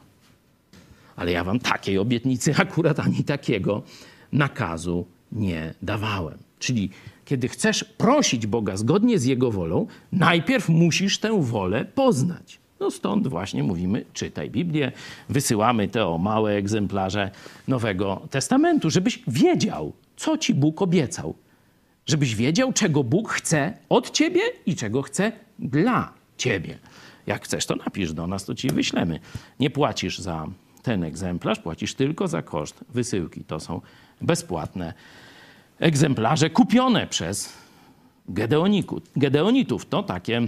[1.15, 3.83] Ale ja wam takiej obietnicy akurat ani takiego
[4.31, 6.37] nakazu nie dawałem.
[6.59, 6.89] Czyli
[7.25, 12.62] kiedy chcesz prosić Boga zgodnie z Jego wolą, najpierw musisz tę wolę poznać.
[12.79, 14.91] No stąd właśnie mówimy, czytaj Biblię,
[15.29, 17.31] wysyłamy te o małe egzemplarze
[17.67, 21.35] Nowego Testamentu, żebyś wiedział, co ci Bóg obiecał.
[22.05, 26.77] Żebyś wiedział, czego Bóg chce od ciebie i czego chce dla ciebie.
[27.27, 29.19] Jak chcesz, to napisz do nas, to ci wyślemy.
[29.59, 30.47] Nie płacisz za
[30.81, 33.43] ten egzemplarz, płacisz tylko za koszt wysyłki.
[33.43, 33.81] To są
[34.21, 34.93] bezpłatne
[35.79, 37.53] egzemplarze kupione przez
[39.15, 39.85] Gedeonitów.
[39.85, 40.41] To takie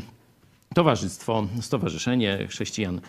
[0.76, 3.02] towarzystwo, stowarzyszenie chrześcijan,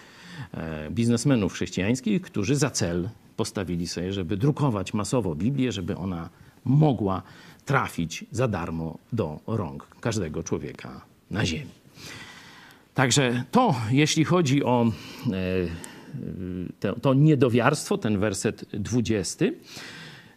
[0.55, 6.29] e, biznesmenów chrześcijańskich, którzy za cel postawili sobie, żeby drukować masowo Biblię, żeby ona
[6.65, 7.23] mogła
[7.65, 11.01] trafić za darmo do rąk każdego człowieka
[11.31, 11.71] na ziemi.
[12.95, 14.93] Także to, jeśli chodzi o
[16.81, 19.45] to, to niedowiarstwo, ten werset 20.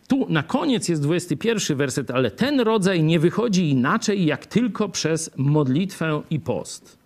[0.07, 5.31] Tu na koniec jest 21 werset, ale ten rodzaj nie wychodzi inaczej, jak tylko przez
[5.37, 6.98] modlitwę i post.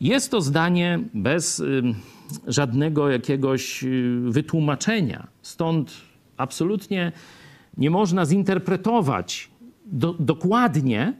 [0.00, 1.62] Jest to zdanie bez
[2.46, 5.26] żadnego jakiegoś y, wytłumaczenia.
[5.42, 5.92] Stąd
[6.36, 7.12] absolutnie
[7.76, 9.50] nie można zinterpretować
[9.86, 11.14] do, dokładnie,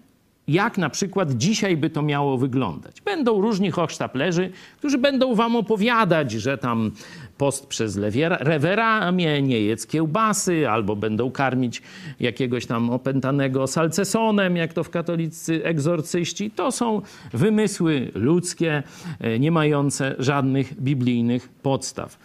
[0.50, 3.00] jak na przykład dzisiaj by to miało wyglądać.
[3.00, 6.90] Będą różni hochsztaplerzy, którzy będą wam opowiadać, że tam
[7.38, 7.98] post przez
[8.40, 11.82] reweramię, nie jedz kiełbasy, albo będą karmić
[12.20, 16.50] jakiegoś tam opętanego salcesonem, jak to w katolicy egzorcyści.
[16.50, 18.82] To są wymysły ludzkie,
[19.20, 22.18] e, nie mające żadnych biblijnych podstaw.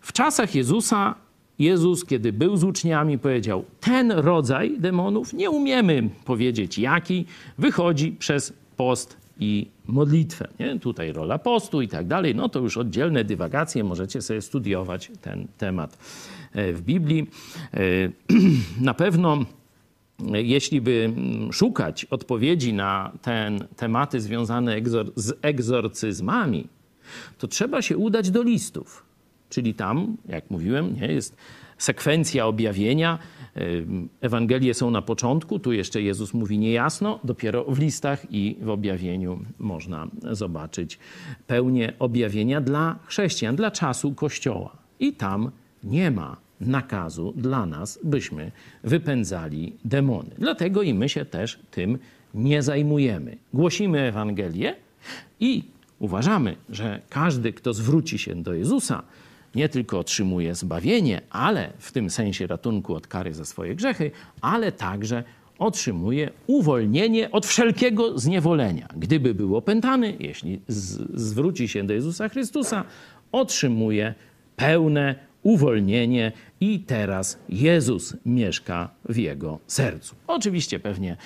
[0.00, 1.14] W czasach Jezusa
[1.60, 7.24] Jezus, kiedy był z uczniami, powiedział: Ten rodzaj demonów, nie umiemy powiedzieć jaki,
[7.58, 10.48] wychodzi przez post i modlitwę.
[10.60, 10.78] Nie?
[10.78, 12.34] Tutaj rola postu i tak dalej.
[12.34, 15.98] No to już oddzielne dywagacje, możecie sobie studiować ten temat
[16.52, 17.26] e, w Biblii.
[17.74, 17.78] E,
[18.90, 19.44] na pewno
[20.32, 21.12] jeśli by
[21.52, 24.76] szukać odpowiedzi na te tematy związane
[25.16, 26.68] z egzorcyzmami,
[27.38, 29.09] to trzeba się udać do listów.
[29.50, 31.36] Czyli tam, jak mówiłem, nie, jest
[31.78, 33.18] sekwencja objawienia.
[34.20, 39.40] Ewangelie są na początku, tu jeszcze Jezus mówi niejasno, dopiero w listach i w objawieniu
[39.58, 40.98] można zobaczyć
[41.46, 44.76] pełnię objawienia dla chrześcijan, dla czasu Kościoła.
[45.00, 45.50] I tam
[45.84, 48.52] nie ma nakazu dla nas, byśmy
[48.84, 50.30] wypędzali demony.
[50.38, 51.98] Dlatego i my się też tym
[52.34, 53.36] nie zajmujemy.
[53.54, 54.76] Głosimy Ewangelię
[55.40, 55.62] i
[55.98, 59.02] uważamy, że każdy, kto zwróci się do Jezusa,
[59.54, 64.10] nie tylko otrzymuje zbawienie, ale w tym sensie ratunku od kary za swoje grzechy,
[64.40, 65.24] ale także
[65.58, 68.88] otrzymuje uwolnienie od wszelkiego zniewolenia.
[68.96, 70.60] Gdyby był opętany, jeśli
[71.14, 72.84] zwróci się do Jezusa Chrystusa,
[73.32, 74.14] otrzymuje
[74.56, 80.14] pełne uwolnienie i teraz Jezus mieszka w jego sercu.
[80.26, 81.16] Oczywiście pewnie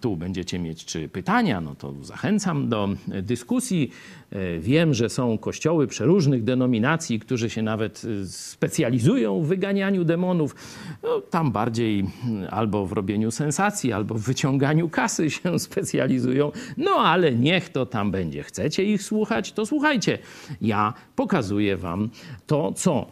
[0.00, 2.88] tu będziecie mieć czy pytania, no to zachęcam do
[3.22, 3.90] dyskusji.
[4.30, 10.54] E, wiem, że są kościoły przeróżnych denominacji, którzy się nawet e, specjalizują w wyganianiu demonów.
[11.02, 16.52] No, tam bardziej mm, albo w robieniu sensacji, albo w wyciąganiu kasy się specjalizują.
[16.76, 18.42] No ale niech to tam będzie.
[18.42, 20.18] Chcecie ich słuchać, to słuchajcie.
[20.60, 22.10] Ja pokazuję wam
[22.46, 23.06] to, co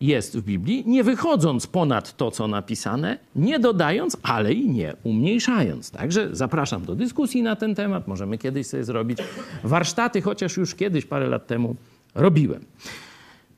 [0.00, 5.90] jest w Biblii, nie wychodząc ponad to, co napisane, nie dodając, ale i nie umniejszając.
[5.90, 8.08] Także zapraszam do dyskusji na ten temat.
[8.08, 9.18] Możemy kiedyś sobie zrobić
[9.64, 11.76] warsztaty, chociaż już kiedyś, parę lat temu
[12.14, 12.64] robiłem.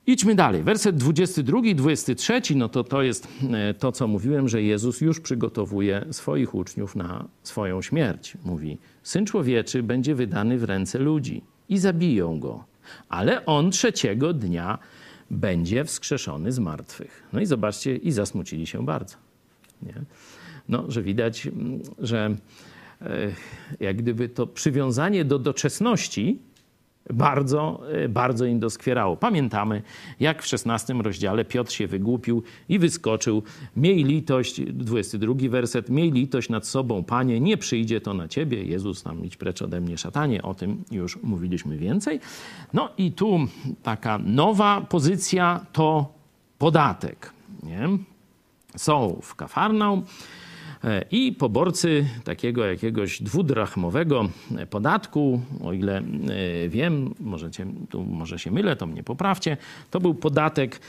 [0.07, 0.63] Idźmy dalej.
[0.63, 5.21] Werset 22 i 23, no to to jest e, to, co mówiłem, że Jezus już
[5.21, 8.37] przygotowuje swoich uczniów na swoją śmierć.
[8.45, 12.65] Mówi, Syn Człowieczy będzie wydany w ręce ludzi i zabiją go,
[13.09, 14.79] ale On trzeciego dnia
[15.33, 17.23] będzie wskrzeszony z martwych.
[17.33, 19.17] No i zobaczcie, i zasmucili się bardzo.
[19.83, 19.95] Nie?
[20.69, 22.37] No, że widać, mm, że
[23.01, 23.33] e,
[23.81, 26.39] jak gdyby to przywiązanie do doczesności
[27.11, 29.17] bardzo, e, bardzo im doskwierało.
[29.17, 29.83] Pamiętamy,
[30.21, 33.43] jak w XVI rozdziale Piotr się wygłupił i wyskoczył.
[33.77, 38.63] Miej litość, 22 werset, miej litość nad sobą, Panie, nie przyjdzie to na Ciebie.
[38.63, 40.43] Jezus nam idź precz ode mnie, szatanie.
[40.43, 42.21] O tym już mówiliśmy więcej.
[42.75, 43.39] No i tu
[43.83, 46.13] taka nowa pozycja to
[46.59, 47.33] podatek.
[47.63, 47.89] Nie?
[48.77, 50.03] Są w Kafarnaum
[51.11, 54.29] I poborcy takiego jakiegoś dwudrachmowego
[54.71, 56.03] podatku, o ile e,
[56.69, 59.57] wiem, możecie, tu może się mylę, to mnie poprawcie,
[59.91, 60.81] to był podatek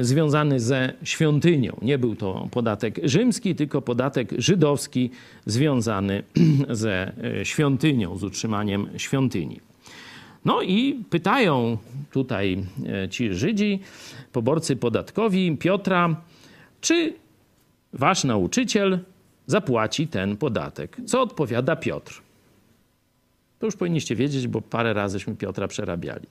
[0.00, 1.76] związany ze świątynią.
[1.82, 5.10] Nie był to podatek rzymski, tylko podatek żydowski
[5.46, 6.22] związany
[6.70, 9.60] ze e, świątynią, z utrzymaniem świątyni.
[10.44, 11.78] No i pytają
[12.10, 12.64] tutaj
[13.10, 13.80] ci Żydzi,
[14.32, 16.16] poborcy podatkowi Piotra,
[16.80, 17.14] czy
[17.92, 18.98] wasz nauczyciel
[19.46, 20.96] zapłaci ten podatek.
[21.06, 22.22] Co odpowiada Piotr?
[23.58, 26.26] To już powinniście wiedzieć, bo parę razyśmy Piotra przerabiali.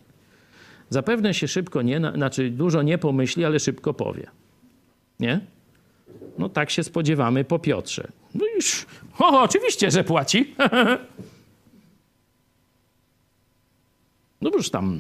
[0.90, 4.28] Zapewne się szybko nie, znaczy dużo nie pomyśli, ale szybko powie.
[5.20, 5.40] Nie?
[6.38, 8.08] No tak się spodziewamy po Piotrze.
[8.36, 8.86] No już,
[9.20, 10.46] o, oczywiście, że płaci.
[14.42, 15.00] no już tam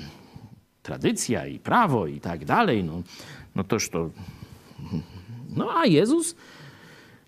[0.84, 3.02] tradycja i prawo i tak dalej, no,
[3.56, 4.10] no toż to...
[5.56, 6.36] No a Jezus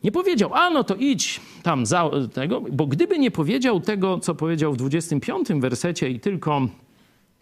[0.03, 4.35] nie powiedział, a no to idź tam za tego, bo gdyby nie powiedział tego, co
[4.35, 6.67] powiedział w 25 wersecie i tylko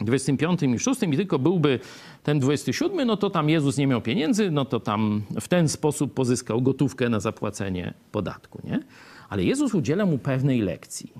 [0.00, 1.78] 25 i 6 i tylko byłby
[2.22, 6.14] ten 27, no to tam Jezus nie miał pieniędzy, no to tam w ten sposób
[6.14, 8.82] pozyskał gotówkę na zapłacenie podatku, nie?
[9.28, 11.12] Ale Jezus udziela mu pewnej lekcji.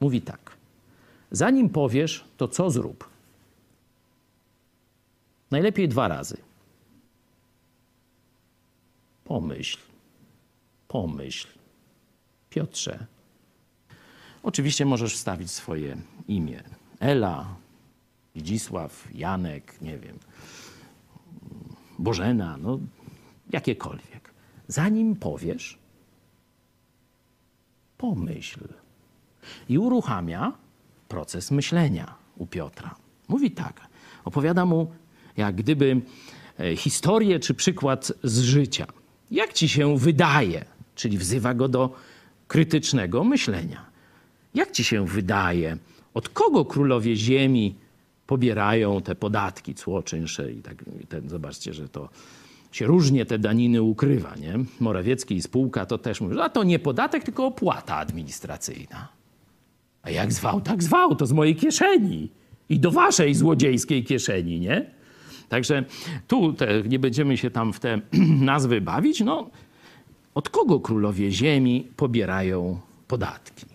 [0.00, 0.56] Mówi tak:
[1.30, 3.08] Zanim powiesz, to co zrób?
[5.50, 6.36] Najlepiej dwa razy.
[9.24, 9.78] Pomyśl
[10.96, 11.48] pomyśl.
[12.50, 13.06] Piotrze.
[14.42, 15.96] Oczywiście możesz wstawić swoje
[16.28, 16.62] imię.
[17.00, 17.56] Ela,
[18.36, 20.18] Zdzisław, Janek, nie wiem,
[21.98, 22.78] Bożena, no
[23.50, 24.30] jakiekolwiek.
[24.68, 25.78] Zanim powiesz,
[27.98, 28.68] pomyśl.
[29.68, 30.52] I uruchamia
[31.08, 32.94] proces myślenia u Piotra.
[33.28, 33.80] Mówi tak,
[34.24, 34.92] opowiada mu
[35.36, 36.00] jak gdyby
[36.60, 38.86] e, historię czy przykład z życia.
[39.30, 41.94] Jak ci się wydaje, czyli wzywa go do
[42.48, 43.86] krytycznego myślenia.
[44.54, 45.76] Jak ci się wydaje,
[46.14, 47.74] od kogo królowie ziemi
[48.26, 50.84] pobierają te podatki, cło, czynsze i tak.
[51.08, 52.08] Ten, zobaczcie, że to
[52.72, 54.58] się różnie te daniny ukrywa, nie?
[54.80, 59.08] Morawiecki i spółka to też mówi, a to nie podatek, tylko opłata administracyjna.
[60.02, 62.28] A jak zwał, tak zwał, to z mojej kieszeni
[62.68, 64.90] i do waszej złodziejskiej kieszeni, nie?
[65.48, 65.84] Także
[66.28, 68.00] tu te, nie będziemy się tam w te
[68.52, 69.20] nazwy bawić.
[69.20, 69.50] No,
[70.36, 73.66] od kogo królowie ziemi pobierają podatki?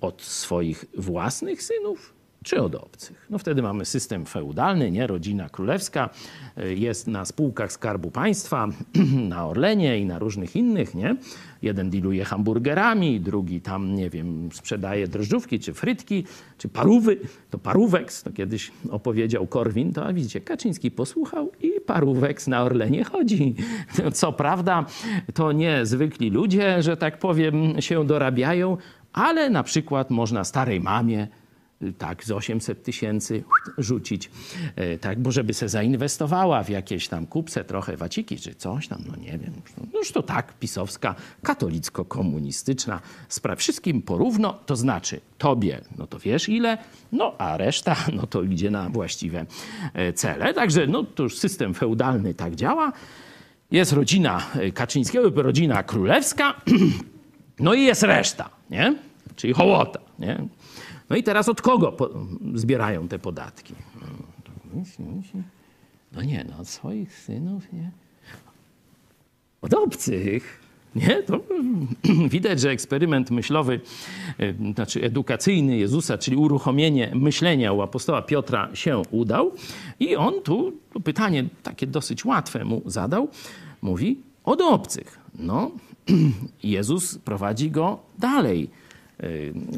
[0.00, 3.26] Od swoich własnych synów czy od obcych?
[3.30, 5.06] No wtedy mamy system feudalny, nie?
[5.06, 6.10] Rodzina królewska
[6.58, 8.68] y, jest na spółkach Skarbu Państwa,
[9.34, 11.16] na Orlenie i na różnych innych, nie?
[11.62, 16.24] Jeden dealuje hamburgerami, drugi tam, nie wiem, sprzedaje drożdżówki, czy frytki,
[16.58, 17.20] czy parówy.
[17.50, 23.04] To paróweks, to kiedyś opowiedział Korwin, to a widzicie, Kaczyński posłuchał i paróweks na Orlenie
[23.04, 23.54] chodzi.
[24.12, 24.86] Co prawda,
[25.34, 28.76] to nie zwykli ludzie, że tak powiem, się dorabiają,
[29.12, 31.28] ale na przykład można starej mamie
[31.92, 33.44] tak, z 800 tysięcy
[33.78, 34.30] rzucić,
[34.76, 39.04] e, tak, bo żeby se zainwestowała w jakieś tam kupce, trochę waciki czy coś tam,
[39.06, 39.52] no nie wiem.
[39.92, 43.56] No już to tak, pisowska, katolicko-komunistyczna sprawa.
[43.56, 46.78] Wszystkim porówno, to znaczy tobie, no to wiesz ile,
[47.12, 49.46] no a reszta, no to idzie na właściwe
[49.94, 50.54] e, cele.
[50.54, 52.92] Także no to już system feudalny tak działa.
[53.70, 56.54] Jest rodzina e, Kaczyńskiego, rodzina królewska,
[57.60, 58.94] no i jest reszta, nie?
[59.36, 60.46] Czyli hołota, nie?
[61.10, 61.96] No i teraz od kogo
[62.54, 63.74] zbierają te podatki?
[66.12, 67.90] No nie, no od swoich synów, nie?
[69.62, 70.64] Od obcych.
[70.96, 71.22] Nie?
[71.22, 71.40] To
[72.28, 73.80] widać, że eksperyment myślowy,
[74.74, 79.52] znaczy edukacyjny Jezusa, czyli uruchomienie myślenia u apostoła Piotra się udał.
[80.00, 80.72] I on tu
[81.04, 83.28] pytanie takie dosyć łatwe mu zadał.
[83.82, 85.18] Mówi od obcych.
[85.38, 85.70] No,
[86.62, 88.70] Jezus prowadzi go dalej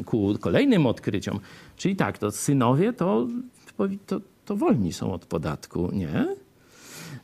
[0.05, 1.39] ku kolejnym odkryciom.
[1.77, 3.27] Czyli tak, to synowie to,
[4.05, 6.35] to, to wolni są od podatku, nie?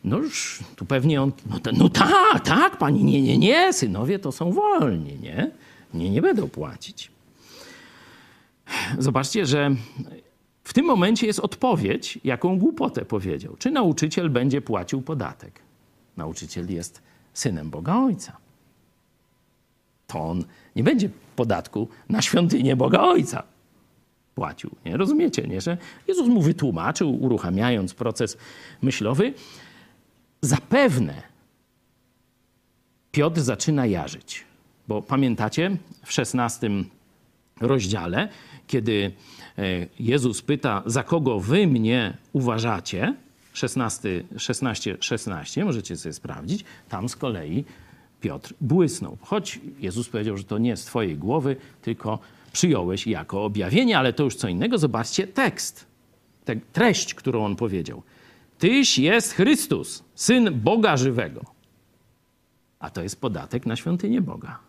[0.04, 4.32] No już tu pewnie on, no, no tak, tak, pani, nie, nie, nie, synowie to
[4.32, 5.52] są wolni, nie?
[5.94, 7.12] Nie, nie będą płacić.
[9.00, 9.76] Zobaczcie, że
[10.64, 13.56] w tym momencie jest odpowiedź, jaką głupotę powiedział.
[13.60, 15.60] Czy nauczyciel będzie płacił podatek?
[16.18, 17.02] Nauczyciel jest
[17.34, 18.43] synem Boga Ojca.
[20.08, 20.44] To on
[20.76, 23.44] nie będzie podatku na świątynię Boga Ojca
[24.36, 24.70] płacił.
[24.86, 25.62] Nie rozumiecie, nie?
[25.62, 28.38] że Jezus mu wytłumaczył, uruchamiając proces
[28.82, 29.34] myślowy.
[30.42, 31.34] Zapewne
[33.12, 34.44] Piotr zaczyna jarzyć,
[34.88, 36.86] bo pamiętacie w szesnastym
[37.62, 38.30] rozdziale,
[38.68, 39.12] kiedy
[39.58, 39.64] e,
[40.00, 43.16] Jezus pyta, za kogo wy mnie uważacie,
[43.54, 47.66] 16, 16, 16, możecie sobie sprawdzić, tam z kolei
[48.24, 49.18] Piotr błysnął.
[49.22, 52.20] Choć Jezus powiedział, że to nie z twojej głowy, tylko
[52.54, 54.78] przyjąłeś jako objawienie, ale to już co innego.
[54.78, 55.86] Zobaczcie tekst,
[56.46, 58.04] tę treść, którą on powiedział.
[58.60, 61.46] Tyś jest Chrystus, Syn Boga żywego.
[62.80, 64.60] A to jest podatek na świątynię Boga.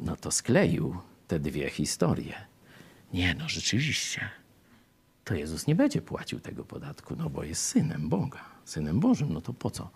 [0.00, 0.96] No to skleił
[1.28, 2.34] te dwie historie.
[3.14, 4.30] Nie, no rzeczywiście.
[5.24, 9.32] To Jezus nie będzie płacił tego podatku, no bo jest synem Boga, synem Bożym.
[9.32, 9.90] No to po co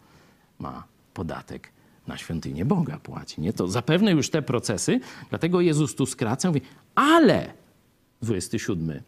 [0.58, 1.74] ma podatek
[2.06, 3.40] na świątynię Boga płaci.
[3.40, 3.52] Nie?
[3.52, 6.60] To zapewne już te procesy, dlatego Jezus tu skraca, mówi,
[6.94, 7.52] ale
[8.22, 9.02] 27.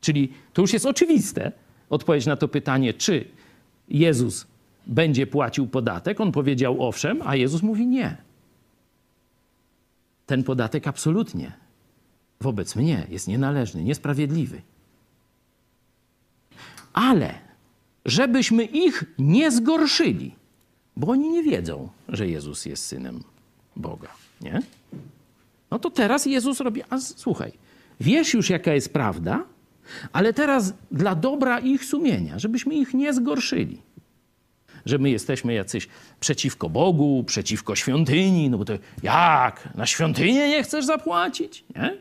[0.00, 1.52] Czyli to już jest oczywiste,
[1.90, 3.24] odpowiedź na to pytanie, czy
[3.88, 4.46] Jezus
[4.86, 6.20] będzie płacił podatek.
[6.20, 8.16] On powiedział owszem, a Jezus mówi nie.
[10.26, 11.52] Ten podatek absolutnie
[12.40, 14.62] wobec mnie jest nienależny, niesprawiedliwy.
[16.92, 17.34] Ale
[18.04, 20.34] żebyśmy ich nie zgorszyli,
[20.96, 23.22] bo oni nie wiedzą, że Jezus jest synem
[23.76, 24.08] Boga,
[24.40, 24.62] nie?
[25.70, 27.52] No to teraz Jezus robi, a słuchaj,
[28.00, 29.44] wiesz już jaka jest prawda,
[30.12, 33.82] ale teraz dla dobra ich sumienia, żebyśmy ich nie zgorszyli.
[34.86, 35.88] Że my jesteśmy jacyś
[36.20, 38.72] przeciwko Bogu, przeciwko świątyni, no bo to
[39.02, 39.68] jak?
[39.74, 41.96] Na świątynię nie chcesz zapłacić, nie?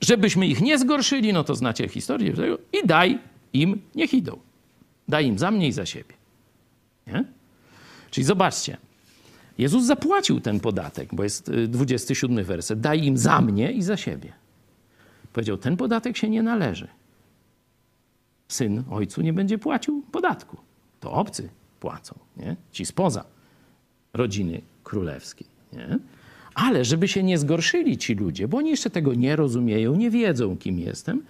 [0.00, 3.18] Żebyśmy ich nie zgorszyli, no to znacie historię tego i daj
[3.52, 4.38] im, niech idą.
[5.08, 6.14] Daj im za mnie i za siebie.
[7.06, 7.24] Nie?
[8.10, 8.76] Czyli zobaczcie,
[9.58, 12.80] Jezus zapłacił ten podatek, bo jest 27 y, werset.
[12.80, 14.32] Daj im za mnie i za siebie.
[15.32, 16.88] Powiedział, ten podatek się nie należy.
[18.48, 20.56] Syn ojcu nie będzie płacił podatku.
[21.00, 21.48] To obcy
[21.80, 22.56] płacą, nie?
[22.72, 23.24] ci spoza
[24.14, 25.46] rodziny królewskiej.
[25.72, 25.98] Nie?
[26.54, 30.56] Ale żeby się nie zgorszyli ci ludzie, bo oni jeszcze tego nie rozumieją, nie wiedzą,
[30.56, 31.22] kim jestem,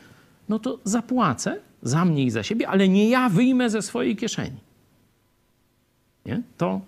[0.49, 4.68] no to zapłacę za mnie i za siebie, ale nie ja wyjmę ze swojej kieszeni
[6.29, 6.43] nie?
[6.57, 6.81] to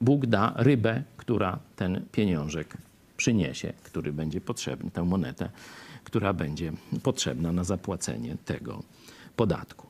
[0.00, 2.76] Bóg da rybę, która ten pieniążek
[3.16, 5.50] przyniesie, który będzie potrzebny, tę monetę,
[6.04, 8.82] która będzie potrzebna na zapłacenie tego
[9.36, 9.86] podatku.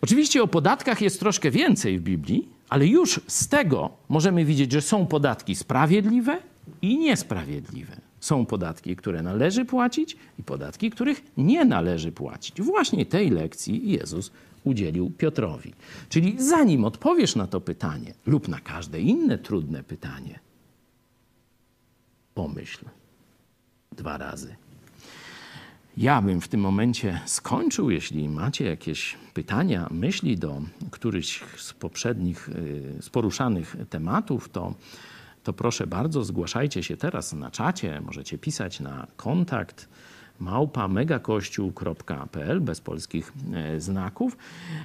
[0.00, 4.82] Oczywiście o podatkach jest troszkę więcej w Biblii, ale już z tego możemy widzieć, że
[4.82, 6.38] są podatki sprawiedliwe
[6.82, 7.96] i niesprawiedliwe.
[8.20, 12.62] Są podatki, które należy płacić i podatki, których nie należy płacić.
[12.62, 14.30] Właśnie tej lekcji Jezus
[14.64, 15.72] udzielił Piotrowi.
[16.08, 20.38] Czyli zanim odpowiesz na to pytanie lub na każde inne trudne pytanie,
[22.34, 22.84] pomyśl
[23.92, 24.56] dwa razy.
[25.96, 27.90] Ja bym w tym momencie skończył.
[27.90, 34.74] Jeśli macie jakieś pytania, myśli do którychś z poprzednich, y, z poruszanych tematów, to,
[35.42, 38.00] to proszę bardzo, zgłaszajcie się teraz na czacie.
[38.00, 39.88] Możecie pisać na kontakt
[40.40, 44.36] małpa megakościół.pl bez polskich e, znaków.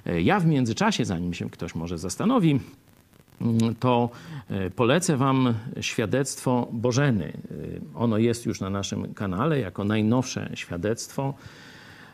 [0.05, 2.59] E, ja w międzyczasie, zanim się ktoś może zastanowi,
[3.41, 4.09] mm, to
[4.49, 7.33] e, polecę Wam świadectwo Bożeny.
[7.95, 11.33] Ono jest już na naszym kanale jako najnowsze świadectwo.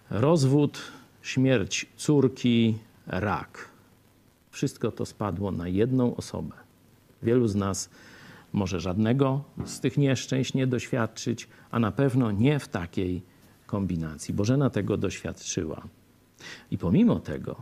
[0.09, 0.81] Rozwód,
[1.21, 2.77] śmierć córki,
[3.07, 3.69] rak.
[4.51, 6.55] Wszystko to spadło na jedną osobę.
[7.23, 7.89] Wielu z nas
[8.55, 13.21] może żadnego z tych nieszczęść nie doświadczyć, a na pewno nie w takiej
[13.65, 14.33] kombinacji.
[14.33, 15.87] Bożena tego doświadczyła.
[16.71, 17.55] I pomimo tego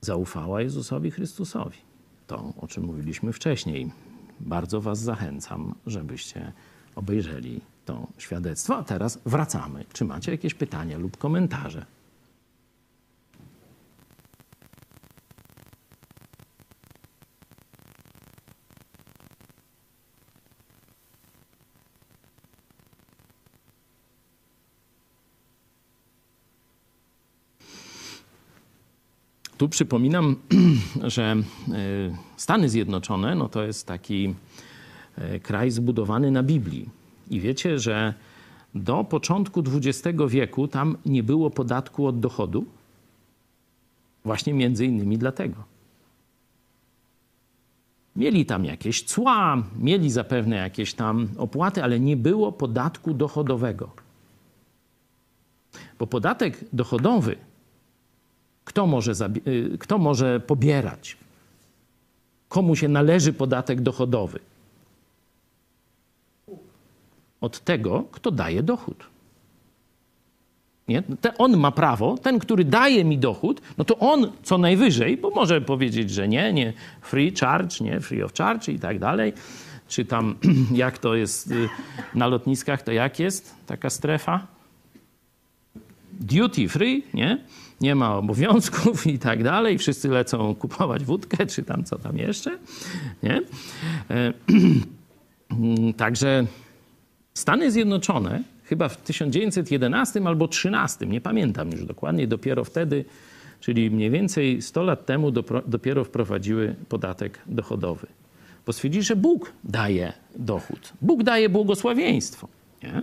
[0.00, 1.78] zaufała Jezusowi Chrystusowi.
[2.26, 3.92] To, o czym mówiliśmy wcześniej.
[4.40, 6.52] Bardzo Was zachęcam, żebyście
[6.94, 8.76] obejrzeli to świadectwo.
[8.76, 9.84] A teraz wracamy.
[9.92, 11.86] Czy macie jakieś pytania lub komentarze?
[29.60, 30.36] Tu przypominam,
[31.14, 31.42] że e,
[32.36, 34.34] Stany Zjednoczone no to jest taki
[35.18, 36.88] e, kraj zbudowany na Biblii.
[37.30, 38.14] I wiecie, że
[38.74, 42.64] do początku XX wieku tam nie było podatku od dochodu?
[44.24, 45.56] Właśnie między innymi dlatego.
[48.16, 53.90] Mieli tam jakieś cła, mieli zapewne jakieś tam opłaty, ale nie było podatku dochodowego.
[55.98, 57.49] Bo podatek dochodowy
[58.70, 59.12] kto może,
[59.46, 61.16] y, kto może pobierać?
[62.48, 64.38] Komu się należy podatek dochodowy?
[67.40, 69.06] Od tego, kto daje dochód.
[70.88, 71.02] Nie?
[71.38, 75.60] on ma prawo, ten, który daje mi dochód, no to on co najwyżej, bo może
[75.60, 79.32] powiedzieć, że nie, nie, free charge, nie, free of charge i tak dalej.
[79.88, 80.34] Czy tam,
[80.84, 81.68] jak to jest y,
[82.14, 84.46] na lotniskach, to jak jest taka strefa?
[86.12, 87.38] Duty free, nie?
[87.80, 92.58] Nie ma obowiązków i tak dalej, wszyscy lecą kupować wódkę, czy tam co tam jeszcze,
[93.22, 93.42] nie?
[94.10, 94.32] E,
[95.96, 96.46] także
[97.34, 103.04] Stany Zjednoczone chyba w 1911 albo 13, nie pamiętam już dokładnie, dopiero wtedy,
[103.60, 105.30] czyli mniej więcej 100 lat temu
[105.66, 108.06] dopiero wprowadziły podatek dochodowy.
[108.66, 110.92] Bo stwierdzili, że Bóg daje dochód.
[111.02, 112.48] Bóg daje błogosławieństwo.
[112.82, 113.02] Nie?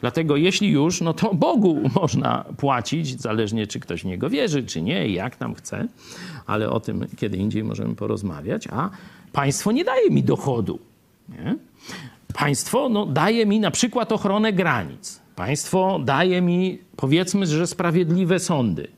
[0.00, 4.82] Dlatego jeśli już, no to Bogu można płacić, zależnie czy ktoś w Niego wierzy, czy
[4.82, 5.88] nie, jak tam chce,
[6.46, 8.90] ale o tym kiedy indziej możemy porozmawiać, a
[9.32, 10.78] państwo nie daje mi dochodu.
[11.28, 11.56] Nie?
[12.34, 15.20] Państwo no, daje mi na przykład ochronę granic.
[15.36, 18.88] Państwo daje mi, powiedzmy, że sprawiedliwe sądy.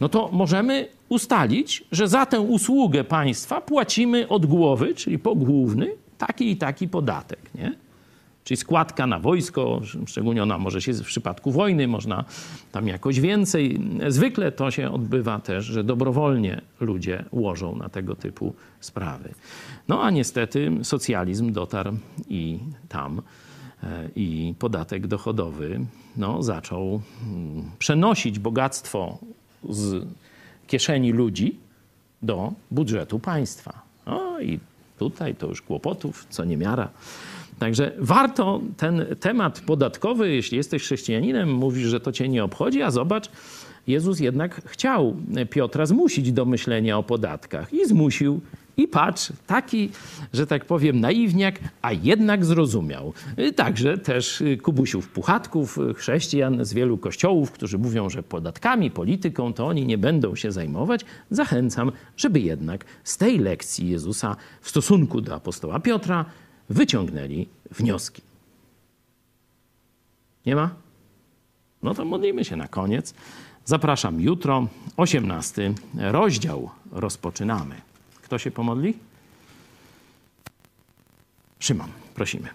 [0.00, 6.50] No to możemy ustalić, że za tę usługę państwa płacimy od głowy, czyli pogłówny, taki
[6.50, 7.40] i taki podatek.
[7.54, 7.87] Nie?
[8.48, 12.24] Czyli składka na wojsko, szczególnie ona może się w przypadku wojny, można
[12.72, 13.80] tam jakoś więcej.
[14.08, 19.34] Zwykle to się odbywa też, że dobrowolnie ludzie łożą na tego typu sprawy.
[19.88, 21.96] No a niestety socjalizm dotarł
[22.28, 23.22] i tam
[23.82, 25.80] e, i podatek dochodowy
[26.16, 29.18] no, zaczął mm, przenosić bogactwo
[29.68, 30.06] z
[30.66, 31.56] kieszeni ludzi
[32.22, 33.82] do budżetu państwa.
[34.06, 34.60] No i
[34.98, 36.88] tutaj to już kłopotów, co niemiara.
[37.58, 42.90] Także warto ten temat podatkowy, jeśli jesteś chrześcijaninem, mówisz, że to cię nie obchodzi, a
[42.90, 43.30] zobacz,
[43.86, 45.16] Jezus jednak chciał
[45.50, 48.40] Piotra zmusić do myślenia o podatkach i zmusił.
[48.76, 49.90] I patrz, taki,
[50.32, 53.12] że tak powiem, naiwniak, a jednak zrozumiał.
[53.56, 59.86] Także też Kubusiów Puchatków, chrześcijan z wielu kościołów, którzy mówią, że podatkami, polityką to oni
[59.86, 61.04] nie będą się zajmować.
[61.30, 66.24] Zachęcam, żeby jednak z tej lekcji Jezusa w stosunku do apostoła Piotra
[66.68, 68.22] wyciągnęli wnioski.
[70.46, 70.74] Nie ma?
[71.82, 73.14] No to modlimy się na koniec.
[73.64, 77.80] Zapraszam jutro, 18 rozdział rozpoczynamy.
[78.22, 78.94] Kto się pomodli?
[81.58, 82.48] Szymon, prosimy.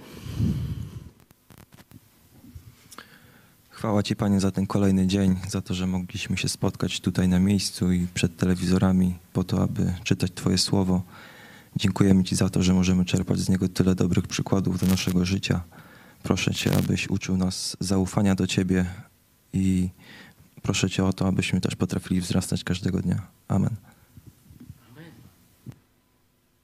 [3.70, 7.40] Chwała Ci, Panie, za ten kolejny dzień, za to, że mogliśmy się spotkać tutaj na
[7.40, 11.02] miejscu i przed telewizorami po to, aby czytać Twoje słowo.
[11.76, 15.64] Dziękujemy Ci za to, że możemy czerpać z niego tyle dobrych przykładów do naszego życia.
[16.24, 18.86] Proszę Cię, abyś uczył nas zaufania do Ciebie
[19.54, 19.90] i
[20.62, 23.28] proszę Cię o to, abyśmy też potrafili wzrastać każdego dnia.
[23.48, 23.76] Amen.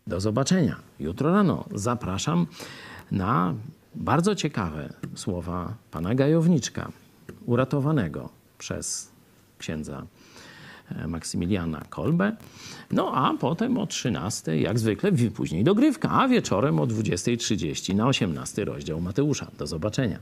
[0.07, 0.75] Do zobaczenia.
[0.99, 2.47] Jutro rano zapraszam
[3.11, 3.53] na
[3.95, 6.91] bardzo ciekawe słowa pana Gajowniczka,
[7.45, 9.11] uratowanego przez
[9.57, 10.05] księdza
[11.07, 12.35] Maksymiliana Kolbę.
[12.91, 18.65] No a potem o 13, jak zwykle, później dogrywka, a wieczorem o 20.30 na 18
[18.65, 19.51] rozdział Mateusza.
[19.57, 20.19] Do zobaczenia.